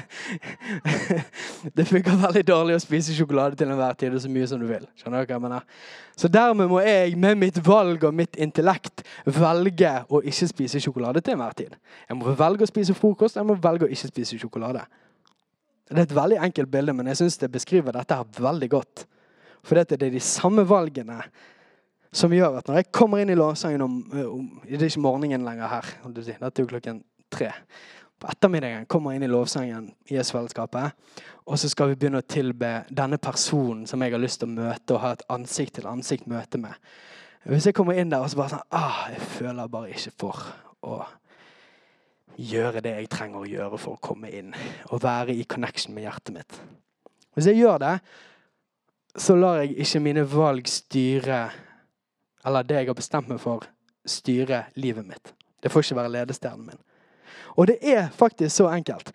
[1.78, 4.68] Det funker veldig dårlig å spise sjokolade til enhver tid og så mye som du
[4.70, 4.86] vil.
[4.98, 5.88] Skjønner du hva jeg mener?
[6.18, 11.22] Så dermed må jeg med mitt valg og mitt intellekt velge å ikke spise sjokolade
[11.22, 11.78] til enhver tid.
[12.10, 14.86] Jeg må velge å spise frokost, jeg må velge å ikke spise sjokolade.
[15.88, 19.06] Det er et veldig enkelt bilde, men jeg syns det beskriver dette her veldig godt.
[19.64, 21.22] For det er de samme valgene
[22.16, 25.46] som gjør at når jeg kommer inn i lovsangen om, om Det er ikke morgenen
[25.46, 25.94] lenger her.
[26.08, 27.52] Dette er jo klokken tre.
[28.18, 30.96] På ettermiddagen kommer jeg inn i lovsangen i Jesusfellesskapet.
[31.48, 34.56] Og så skal vi begynne å tilbe denne personen som jeg har lyst til å
[34.56, 36.74] møte og ha et ansikt-til-ansikt-møte med.
[37.48, 40.42] Hvis jeg kommer inn der og så bare sånn ah, Jeg føler bare ikke for
[40.84, 40.98] å
[42.38, 44.54] gjøre det jeg trenger å gjøre for å komme inn
[44.92, 46.60] og være i connection med hjertet mitt.
[47.36, 47.96] Hvis jeg gjør det,
[49.18, 51.48] så lar jeg ikke mine valg styre
[52.48, 53.66] eller det jeg har bestemt meg for,
[54.08, 55.34] styre livet mitt.
[55.60, 56.80] Det får ikke være ledestjernen min.
[57.58, 59.12] Og det er faktisk så enkelt.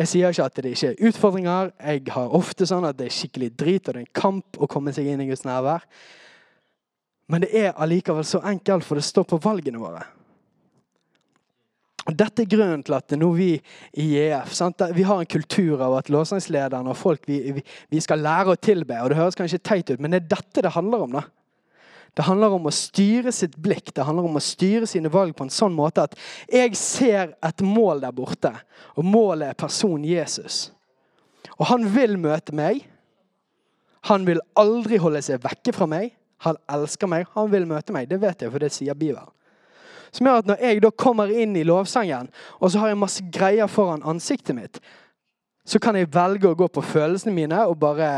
[0.00, 1.72] Jeg sier ikke at det ikke er utfordringer.
[1.82, 4.68] Jeg har ofte sånn at det er skikkelig drit, og det er en kamp å
[4.70, 5.84] komme seg inn i Guds nærvær.
[7.30, 10.06] Men det er allikevel så enkelt, for det står på valgene våre.
[12.16, 13.50] Dette er grunnen til at nå vi
[14.00, 14.82] i EF sant?
[14.96, 18.60] vi har en kultur av at låsningslederne og folk vi, vi, vi, skal lære å
[18.60, 18.96] tilbe.
[19.02, 21.18] og Det høres kanskje teit ut, men det er dette det handler om.
[21.18, 21.24] da.
[22.16, 25.46] Det handler om å styre sitt blikk, det handler om å styre sine valg på
[25.46, 26.16] en sånn måte at
[26.50, 28.50] jeg ser et mål der borte,
[28.98, 30.70] og målet er personen Jesus.
[31.60, 32.82] Og han vil møte meg.
[34.08, 36.14] Han vil aldri holde seg vekke fra meg.
[36.46, 37.28] Han elsker meg.
[37.36, 38.08] Han vil møte meg.
[38.08, 39.28] Det vet jeg, for det sier Bibelen.
[40.10, 43.24] Som gjør at når jeg da kommer inn i lovsangen, og så har jeg masse
[43.32, 44.80] greier foran ansiktet mitt,
[45.66, 48.10] så kan jeg velge å gå på følelsene mine og bare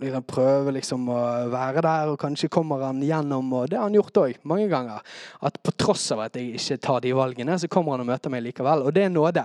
[0.00, 1.20] liksom prøve liksom å
[1.52, 3.52] være der, og kanskje kommer han gjennom.
[3.56, 5.00] Og det har han gjort òg, mange ganger.
[5.44, 8.32] At på tross av at jeg ikke tar de valgene, så kommer han og møter
[8.32, 8.86] meg likevel.
[8.86, 9.44] Og det er nåde.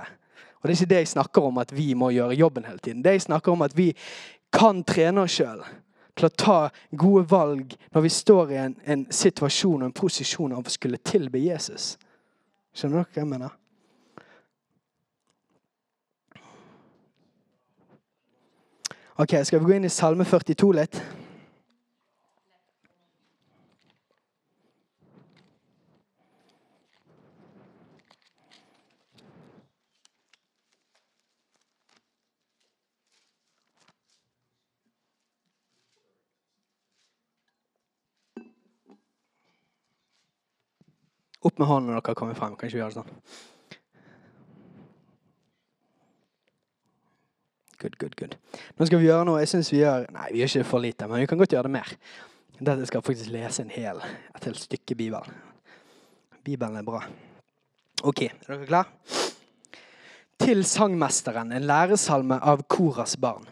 [0.60, 3.04] Og det er ikke det jeg snakker om at vi må gjøre jobben hele tiden.
[3.06, 3.92] Det jeg snakker om at vi
[4.56, 5.64] kan trene oss sjøl
[6.16, 6.60] til å ta
[6.96, 11.02] gode valg når vi står i en, en situasjon og en posisjon av å skulle
[11.04, 11.96] tilbe Jesus.
[12.76, 13.62] Skjønner dere hva jeg mener?
[19.16, 21.00] Ok, Skal vi gå inn i Salme 42 litt?
[41.46, 42.56] Opp med hånden når dere kommer frem.
[42.58, 43.12] Kan ikke vi gjøre det sånn?
[47.82, 48.38] Good, good, good.
[48.80, 51.10] Nå skal vi gjøre noe jeg synes vi gjør Nei, vi gjør ikke for lite,
[51.12, 51.94] men vi kan godt gjøre det mer.
[52.56, 54.00] Dette skal faktisk lese en hel,
[54.32, 55.38] et helt stykke Bibelen.
[56.46, 57.04] Bibelen er bra.
[58.06, 59.24] OK, er dere klare?
[60.42, 63.48] til sangmesteren en læresalme av Koras barn.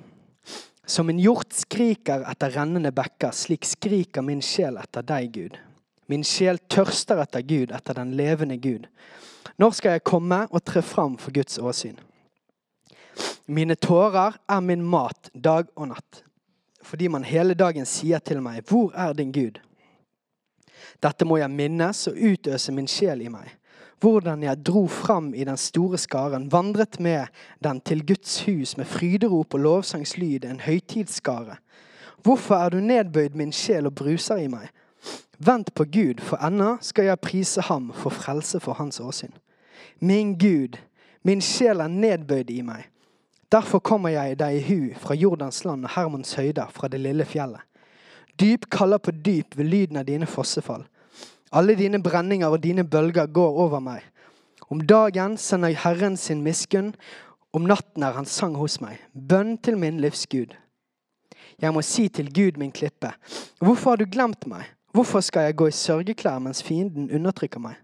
[0.85, 5.55] Som en hjort skriker etter rennende bekker, slik skriker min sjel etter deg, Gud.
[6.07, 8.87] Min sjel tørster etter Gud, etter den levende Gud.
[9.57, 11.99] Når skal jeg komme og tre fram for Guds åsyn?
[13.45, 16.23] Mine tårer er min mat dag og natt,
[16.83, 19.59] fordi man hele dagen sier til meg, hvor er din Gud?
[21.03, 23.51] Dette må jeg minnes og utøse min sjel i meg
[24.03, 27.31] hvordan jeg dro fram i den store skaren, vandret med
[27.63, 31.55] den til Guds hus med fryderop og lovsangslyd, en høytidsskare.
[32.23, 34.67] Hvorfor er du nedbøyd, min sjel, og bruser i meg?
[35.39, 39.33] Vent på Gud, for ennå skal jeg prise ham for frelse for hans åsyn.
[39.99, 40.77] Min Gud,
[41.23, 42.89] min sjel er nedbøyd i meg.
[43.51, 47.25] Derfor kommer jeg deg i hu fra Jordans land og Hermons høyder, fra det lille
[47.25, 47.61] fjellet.
[48.39, 50.87] Dyp kaller på dyp ved lyden av dine fossefall.
[51.53, 54.01] Alle dine brenninger og dine bølger går over meg.
[54.69, 56.95] Om dagen sender Herren sin miskunn,
[57.53, 58.97] om natten er han sang hos meg.
[59.13, 60.55] Bønn til min livs Gud.
[61.61, 63.13] Jeg må si til Gud, min klippe,
[63.61, 64.65] hvorfor har du glemt meg?
[64.93, 67.79] Hvorfor skal jeg gå i sørgeklær mens fienden undertrykker meg?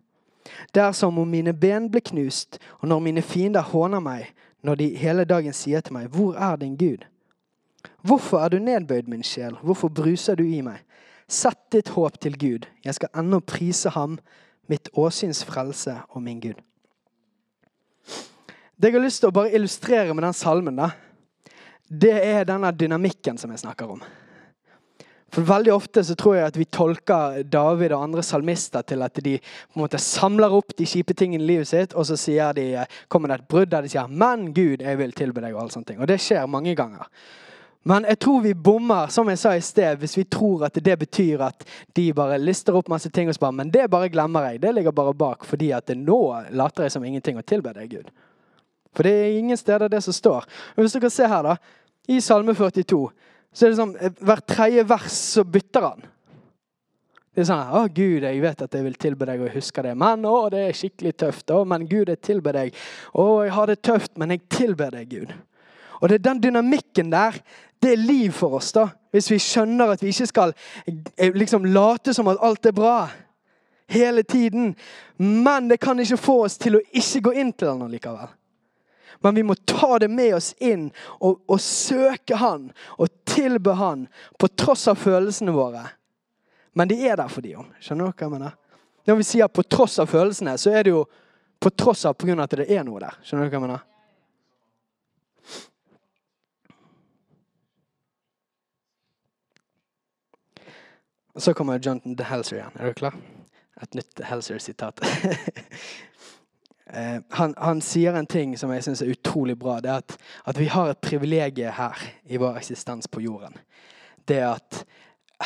[0.74, 4.28] Det er som om mine ben blir knust, og når mine fiender håner meg,
[4.62, 7.06] når de hele dagen sier til meg, hvor er din Gud?
[8.02, 10.84] Hvorfor er du nedbøyd, min sjel, hvorfor bruser du i meg?
[11.30, 12.66] Sett ditt håp til Gud.
[12.86, 14.18] Jeg skal ennå prise ham,
[14.70, 16.62] mitt åsyns frelse og min Gud.
[18.78, 20.92] Det jeg har lyst til å bare illustrere med den salmen, da,
[21.90, 24.04] det er denne dynamikken som jeg snakker om.
[25.34, 29.20] For Veldig ofte så tror jeg at vi tolker David og andre salmister til at
[29.24, 32.56] de på en måte samler opp de kjipe tingene i livet sitt, og så sier
[32.58, 35.54] de, kommer det et brudd der de sier 'Men Gud, jeg vil tilbe deg'.
[35.54, 36.00] Og alle sånne ting.
[36.00, 37.06] Og det skjer mange ganger.
[37.84, 41.00] Men jeg tror vi bommer, som jeg sa i sted, hvis vi tror at det
[41.00, 41.64] betyr at
[41.96, 44.62] de bare lister opp masse ting og spør, men det bare glemmer jeg.
[44.62, 46.20] Det ligger bare bak fordi at nå
[46.52, 48.12] later jeg som ingenting og tilber deg, Gud.
[48.94, 50.46] For det er ingen steder det som står.
[50.76, 51.56] Og hvis dere ser her, da,
[52.10, 53.10] i Salme 42,
[53.54, 53.94] så er det sånn
[54.26, 56.08] hvert tredje vers så bytter han.
[57.34, 59.94] Det er sånn Å, Gud, jeg vet at jeg vil tilbe deg, jeg husker det.
[59.98, 61.54] Men å, det er skikkelig tøft.
[61.54, 62.76] Å, men Gud, jeg tilber deg.
[63.14, 65.34] Å, jeg har det tøft, men jeg tilber deg, Gud.
[66.00, 67.40] Og det er den dynamikken der
[67.80, 68.90] det er liv for oss, da.
[69.16, 70.52] Hvis vi skjønner at vi ikke skal
[70.86, 72.98] eh, liksom late som at alt er bra
[73.90, 74.74] hele tiden.
[75.18, 78.28] Men det kan ikke få oss til å ikke gå inn til han likevel.
[79.22, 84.08] Men vi må ta det med oss inn og, og søke han og tilbe han
[84.40, 85.84] på tross av følelsene våre.
[86.78, 87.68] Men de er der for de om.
[87.84, 88.58] Skjønner dere hva jeg mener?
[89.10, 91.04] Når vi sier på tross av følelsene, så er det jo
[91.60, 92.38] på tross av pga.
[92.44, 93.18] at det er noe der.
[93.24, 93.86] Skjønner dere hva jeg mener?
[101.40, 102.80] Og så kommer Jonathan DeHelser igjen.
[102.80, 103.16] Er du klar?
[103.82, 105.00] Et nytt Helser-sitat.
[106.94, 109.78] Eh, han, han, sier en ting som jeg syns er utrolig bra.
[109.84, 110.16] Det er at,
[110.50, 113.58] at vi har et privilegium her i vår eksistens på jorden.
[114.26, 114.84] Det at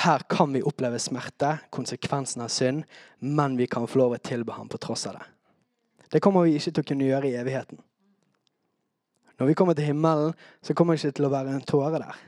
[0.03, 2.84] her kan vi oppleve smerte, konsekvensen av synd,
[3.19, 5.25] men vi kan få lov å tilbe ham på tross av det.
[6.15, 7.82] Det kommer vi ikke til å kunne gjøre i evigheten.
[9.38, 12.23] Når vi kommer til himmelen, så kommer det ikke til å være en tåre der.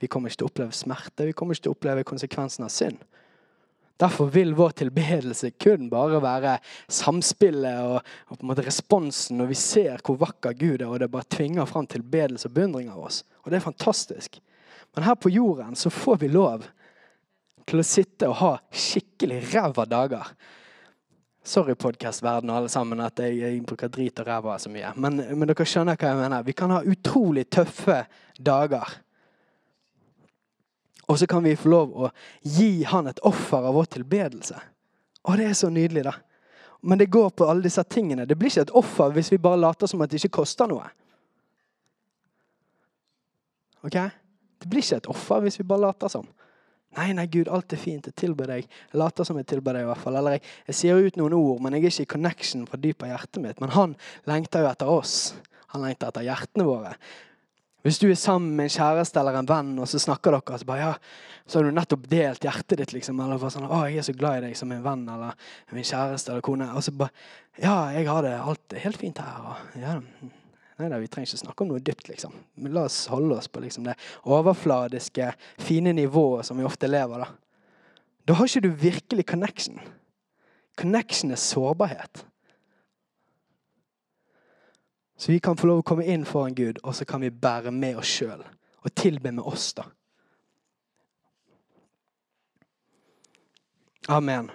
[0.00, 2.72] Vi kommer ikke til å oppleve smerte, vi kommer ikke til å oppleve konsekvensen av
[2.74, 3.00] synd.
[4.00, 6.54] Derfor vil vår tilbedelse kun bare være
[6.88, 7.98] samspillet og,
[8.30, 11.28] og, på en måte responsen når vi ser hvor vakker Gud er, og det bare
[11.28, 13.22] tvinger fram tilbedelse og beundring av oss.
[13.44, 14.40] Og det er fantastisk.
[14.96, 16.64] Men her på jorden så får vi lov
[17.68, 20.32] til å sitte og ha skikkelig ræva dager.
[21.44, 24.90] Sorry, podkastverden og alle sammen, at jeg, jeg bruker drit og ræva så mye.
[25.00, 26.44] Men, men dere skjønner hva jeg mener.
[26.46, 28.02] Vi kan ha utrolig tøffe
[28.36, 28.98] dager.
[31.10, 32.10] Og så kan vi få lov å
[32.46, 34.58] gi han et offer av vår tilbedelse.
[35.26, 36.14] Og det er så nydelig, da.
[36.86, 38.24] Men det går på alle disse tingene.
[38.24, 40.86] Det blir ikke et offer hvis vi bare later som at det ikke koster noe.
[43.84, 43.96] Ok?
[44.60, 46.28] Det blir ikke et offer hvis vi bare later som.
[46.98, 48.08] Nei, nei, Gud, alt er fint.
[48.08, 48.64] Jeg tilber deg.
[48.66, 50.16] Jeg later som jeg tilber deg, i hvert fall.
[50.18, 53.06] Eller jeg, jeg sier ut noen ord, men jeg er ikke i connection fra dypet
[53.06, 53.60] av hjertet mitt.
[53.62, 53.94] Men han
[54.30, 55.18] lengter jo etter oss.
[55.74, 56.96] Han lengter etter hjertene våre.
[57.82, 60.66] Hvis du er sammen med en kjæreste eller en venn, og så snakker dere, så
[60.68, 62.92] bare, ja, så har du nettopp delt hjertet ditt.
[62.92, 65.34] liksom, Eller bare sånn 'Å, jeg er så glad i deg som en venn eller
[65.72, 67.10] min kjæreste eller kone.' Og så bare
[67.58, 70.00] 'Ja, jeg har det alt helt fint her.' Og, ja,
[70.80, 72.32] Nei da, vi trenger ikke snakke om noe dypt, liksom.
[72.56, 77.18] Men la oss holde oss på liksom, det overfladiske, fine nivået som vi ofte lever.
[77.18, 77.26] Da
[78.26, 79.78] Da har ikke du virkelig connection.
[80.76, 82.24] Connection er sårbarhet.
[85.20, 87.68] Så vi kan få lov å komme inn foran Gud, og så kan vi bære
[87.76, 88.40] med oss sjøl.
[88.80, 89.84] Og tilbe med oss, da.
[94.08, 94.48] Amen.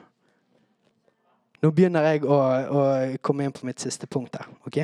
[1.61, 2.81] Nå begynner jeg å, å,
[3.21, 4.49] komme inn på mitt siste punkt her.
[4.65, 4.81] ok?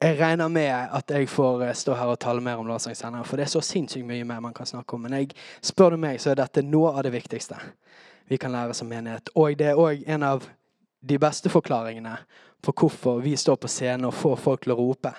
[0.00, 3.24] jeg regner med at jeg får eh, stå her og tale mer om lovsang senere,
[3.28, 5.02] for det er så sinnssykt mye mer man kan snakke om.
[5.04, 7.58] Men jeg, spør du meg, så er dette noe av det viktigste
[8.30, 9.34] vi kan lære som menighet.
[9.34, 10.46] Og det er òg en av
[11.00, 12.16] de beste forklaringene
[12.60, 15.12] på hvorfor vi står på scenen og får folk til å rope.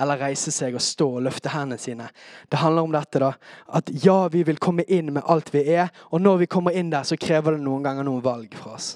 [0.00, 2.08] Eller reise seg og stå og løfte hendene sine.
[2.48, 3.30] Det handler om dette, da.
[3.72, 5.88] At ja, vi vil komme inn med alt vi er.
[6.12, 8.94] Og når vi kommer inn der, så krever det noen ganger noen valg fra oss.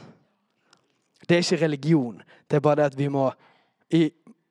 [1.26, 2.20] Det er ikke religion.
[2.47, 3.30] Det er bare det at vi må
[3.97, 4.05] i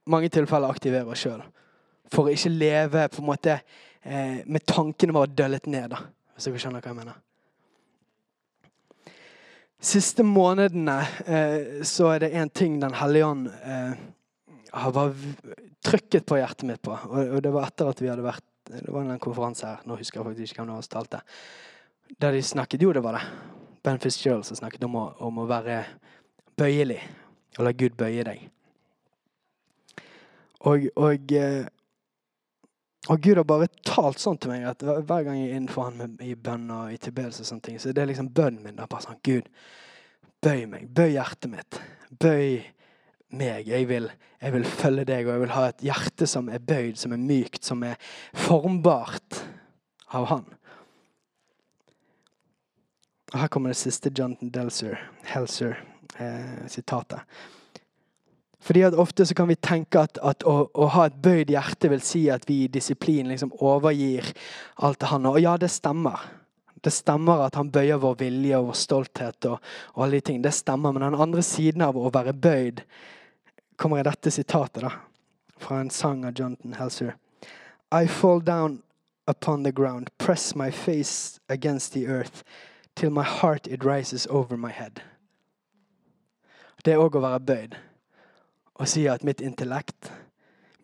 [0.10, 1.44] mange tilfeller aktivere oss sjøl.
[2.14, 5.94] For å ikke leve på en måte eh, med tankene våre døllet ned.
[5.94, 6.02] da,
[6.34, 7.25] Hvis dere skjønner hva jeg mener.
[9.86, 10.98] Siste månedene
[11.30, 13.98] eh, så er det én ting Den hellige ånd eh,
[14.76, 15.12] har
[15.86, 16.96] trykket på hjertet mitt på.
[16.96, 19.84] Og, og, det var etter at vi hadde vært Det var en konferanse her.
[19.86, 21.22] Nå husker jeg faktisk ikke hvem det var som talte.
[22.22, 23.24] Der de snakket Jo, det var det.
[23.86, 25.84] Ben Fitzgerald som snakket om å, om å være
[26.58, 27.00] bøyelig.
[27.60, 28.42] Og la Gud bøye deg.
[30.66, 31.68] Og, og, eh,
[33.10, 36.16] og, Gud har bare talt sånn til meg at hver gang jeg er innenfor han
[36.24, 38.78] i bønn og i tilbedelse, og sånne ting, så det er liksom bønnen min.
[38.80, 39.50] da, bare sånn, Gud,
[40.46, 40.88] bøy meg.
[40.96, 41.80] Bøy hjertet mitt.
[42.10, 42.64] Bøy
[43.36, 43.68] meg.
[43.70, 44.10] Jeg vil,
[44.42, 47.22] jeg vil følge deg, og jeg vil ha et hjerte som er bøyd, som er
[47.22, 47.98] mykt, som er
[48.46, 49.42] formbart
[50.16, 50.46] av Han.
[53.34, 55.80] Og Her kommer det siste Jonathan Delser, Helser,
[56.20, 57.22] eh, sitatet.
[58.66, 61.90] Fordi at Ofte så kan vi tenke at, at å, å, ha et bøyd hjerte
[61.92, 64.32] vil si at vi i disiplin liksom overgir
[64.82, 65.28] alt til han.
[65.30, 66.24] Og ja, det stemmer.
[66.82, 69.46] Det stemmer at han bøyer vår vilje og vår stolthet.
[69.46, 69.62] og,
[69.94, 70.42] og alle de ting.
[70.42, 72.82] Det stemmer, Men den andre siden av å være bøyd
[73.78, 74.96] kommer i dette sitatet da,
[75.62, 77.14] fra en sang av Jonathan Helser.
[77.94, 78.82] I fall down
[79.28, 82.44] upon the ground, press my face against the earth,
[82.96, 85.02] till my heart it rises over my head.
[86.84, 87.84] Det er òg å være bøyd
[88.76, 90.12] og sier at mitt intellekt,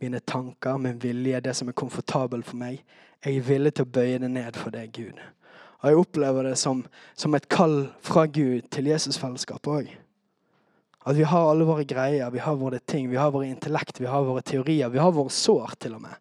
[0.02, 2.82] mine tanker, min vilje, det som er komfortabelt for meg,
[3.22, 5.20] jeg er villig til å bøye det ned for deg, Gud.
[5.82, 6.84] Og jeg opplever det som,
[7.18, 9.92] som et kall fra Gud til Jesusfellesskapet òg.
[11.02, 14.10] At vi har alle våre greier, vi har våre ting, vi har våre intellekt, vi
[14.10, 16.14] har våre teorier, vi har våre sår til og med.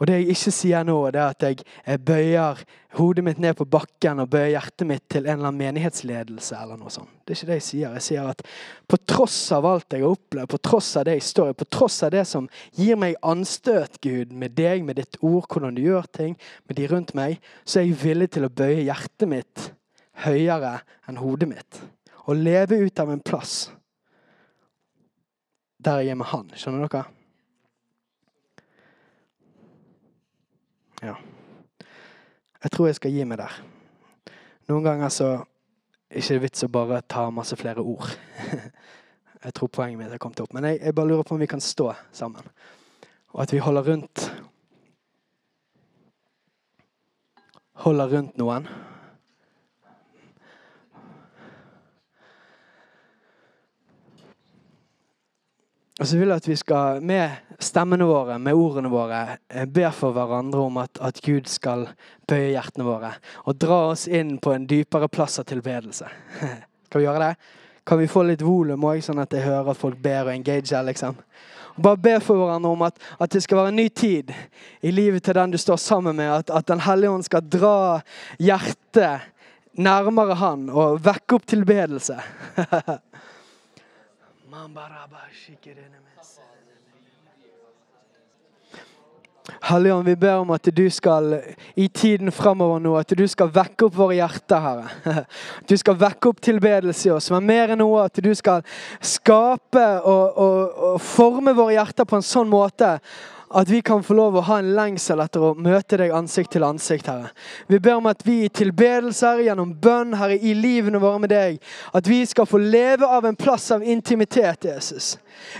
[0.00, 2.62] Og det jeg ikke sier nå, det er at jeg bøyer
[2.96, 6.56] hodet mitt ned på bakken og bøyer hjertet mitt til en eller annen menighetsledelse.
[6.56, 7.12] eller noe sånt.
[7.20, 7.98] Det er ikke det jeg sier.
[7.98, 8.40] Jeg sier at
[8.88, 11.68] på tross av alt jeg har opplevd, på tross av det jeg står i, på
[11.68, 12.48] tross av det som
[12.80, 16.88] gir meg anstøt, Gud, med deg, med ditt ord, hvordan du gjør ting, med de
[16.88, 17.36] rundt meg,
[17.68, 19.68] så er jeg villig til å bøye hjertet mitt
[20.24, 20.78] høyere
[21.08, 21.84] enn hodet mitt.
[22.24, 23.68] Og leve ut av en plass
[25.80, 26.52] der jeg er med Han.
[26.56, 27.19] Skjønner dere?
[31.02, 31.14] Ja.
[32.62, 33.54] Jeg tror jeg skal gi meg der.
[34.68, 35.30] Noen ganger så
[36.10, 38.10] ikke vits å bare ta masse flere ord.
[39.40, 40.50] Jeg tror poenget mitt er kommet opp.
[40.52, 42.44] Men jeg, jeg bare lurer på om vi kan stå sammen.
[43.32, 44.26] Og at vi holder rundt
[47.80, 48.66] Holder rundt noen.
[56.00, 59.84] Og så vil jeg at vi skal, med stemmene våre, med ordene våre, eh, be
[59.92, 61.90] for hverandre om at, at Gud skal
[62.28, 63.10] bøye hjertene våre
[63.44, 66.08] og dra oss inn på en dypere plass av tilbedelse.
[66.88, 67.34] Skal vi gjøre det?
[67.84, 70.86] Kan vi få litt volum òg, sånn at jeg hører at folk ber og engager?
[70.88, 71.20] liksom?
[71.74, 74.32] Og bare be for hverandre om at, at, det skal være en ny tid
[74.80, 76.32] i livet til den du står sammen med.
[76.32, 77.76] At, at Den hellige ånd skal dra
[78.40, 79.28] hjertet
[79.76, 82.16] nærmere Han og vekke opp tilbedelse.
[89.62, 91.36] Helligånd, vi ber om at du skal
[91.78, 95.24] i tiden fremover nå, at du skal vekke opp våre hjerter, Herre.
[95.70, 98.64] Du skal vekke opp tilbedelse i oss, men mer enn noe at du skal
[98.98, 102.96] skape og, og, og forme våre hjerter på en sånn måte
[103.50, 106.62] at vi kan få lov å ha en lengsel etter å møte deg ansikt til
[106.62, 107.32] ansikt, Herre.
[107.66, 111.58] Vi ber om at vi i tilbedelser, gjennom bønn, Herre, i livene våre med deg,
[111.90, 115.16] at vi skal få leve av en plass av intimitet, Jesus.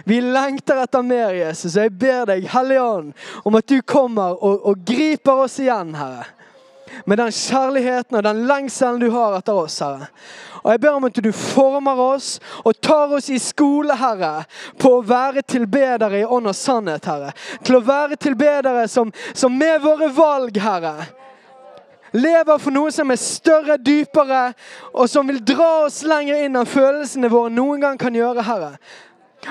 [0.07, 1.75] Vi lengter etter mer, Jesus.
[1.75, 5.97] Og jeg ber deg, Hellige Ånd, om at du kommer og, og griper oss igjen,
[5.99, 6.29] Herre.
[7.07, 10.11] Med den kjærligheten og den lengselen du har etter oss, Herre.
[10.61, 12.35] Og jeg ber om at du former oss
[12.65, 14.45] og tar oss i skole, Herre,
[14.81, 17.33] på å være tilbedere i ånd og sannhet, Herre.
[17.65, 21.09] Til å være tilbedere som, som med våre valg, Herre,
[22.13, 24.51] lever for noe som er større, dypere,
[24.93, 28.75] og som vil dra oss lenger inn enn følelsene våre noen gang kan gjøre, Herre.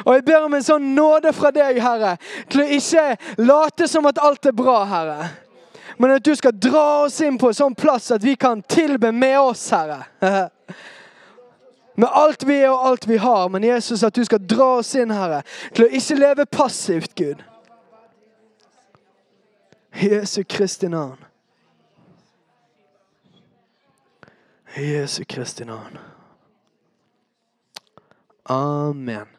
[0.05, 2.17] Og jeg ber om en sånn nåde fra deg, Herre,
[2.51, 3.05] til å ikke
[3.41, 5.29] late som at alt er bra, Herre.
[5.99, 9.11] Men at du skal dra oss inn på en sånn plass at vi kan tilbe
[9.11, 10.05] med oss, Herre.
[11.99, 13.49] med alt vi er og alt vi har.
[13.51, 15.41] Men Jesus, at du skal dra oss inn, Herre,
[15.75, 17.43] til å ikke leve passivt, Gud.
[19.99, 21.19] Jesu Kristi navn.
[24.79, 25.99] Jesu Kristi navn.
[28.47, 29.38] Amen.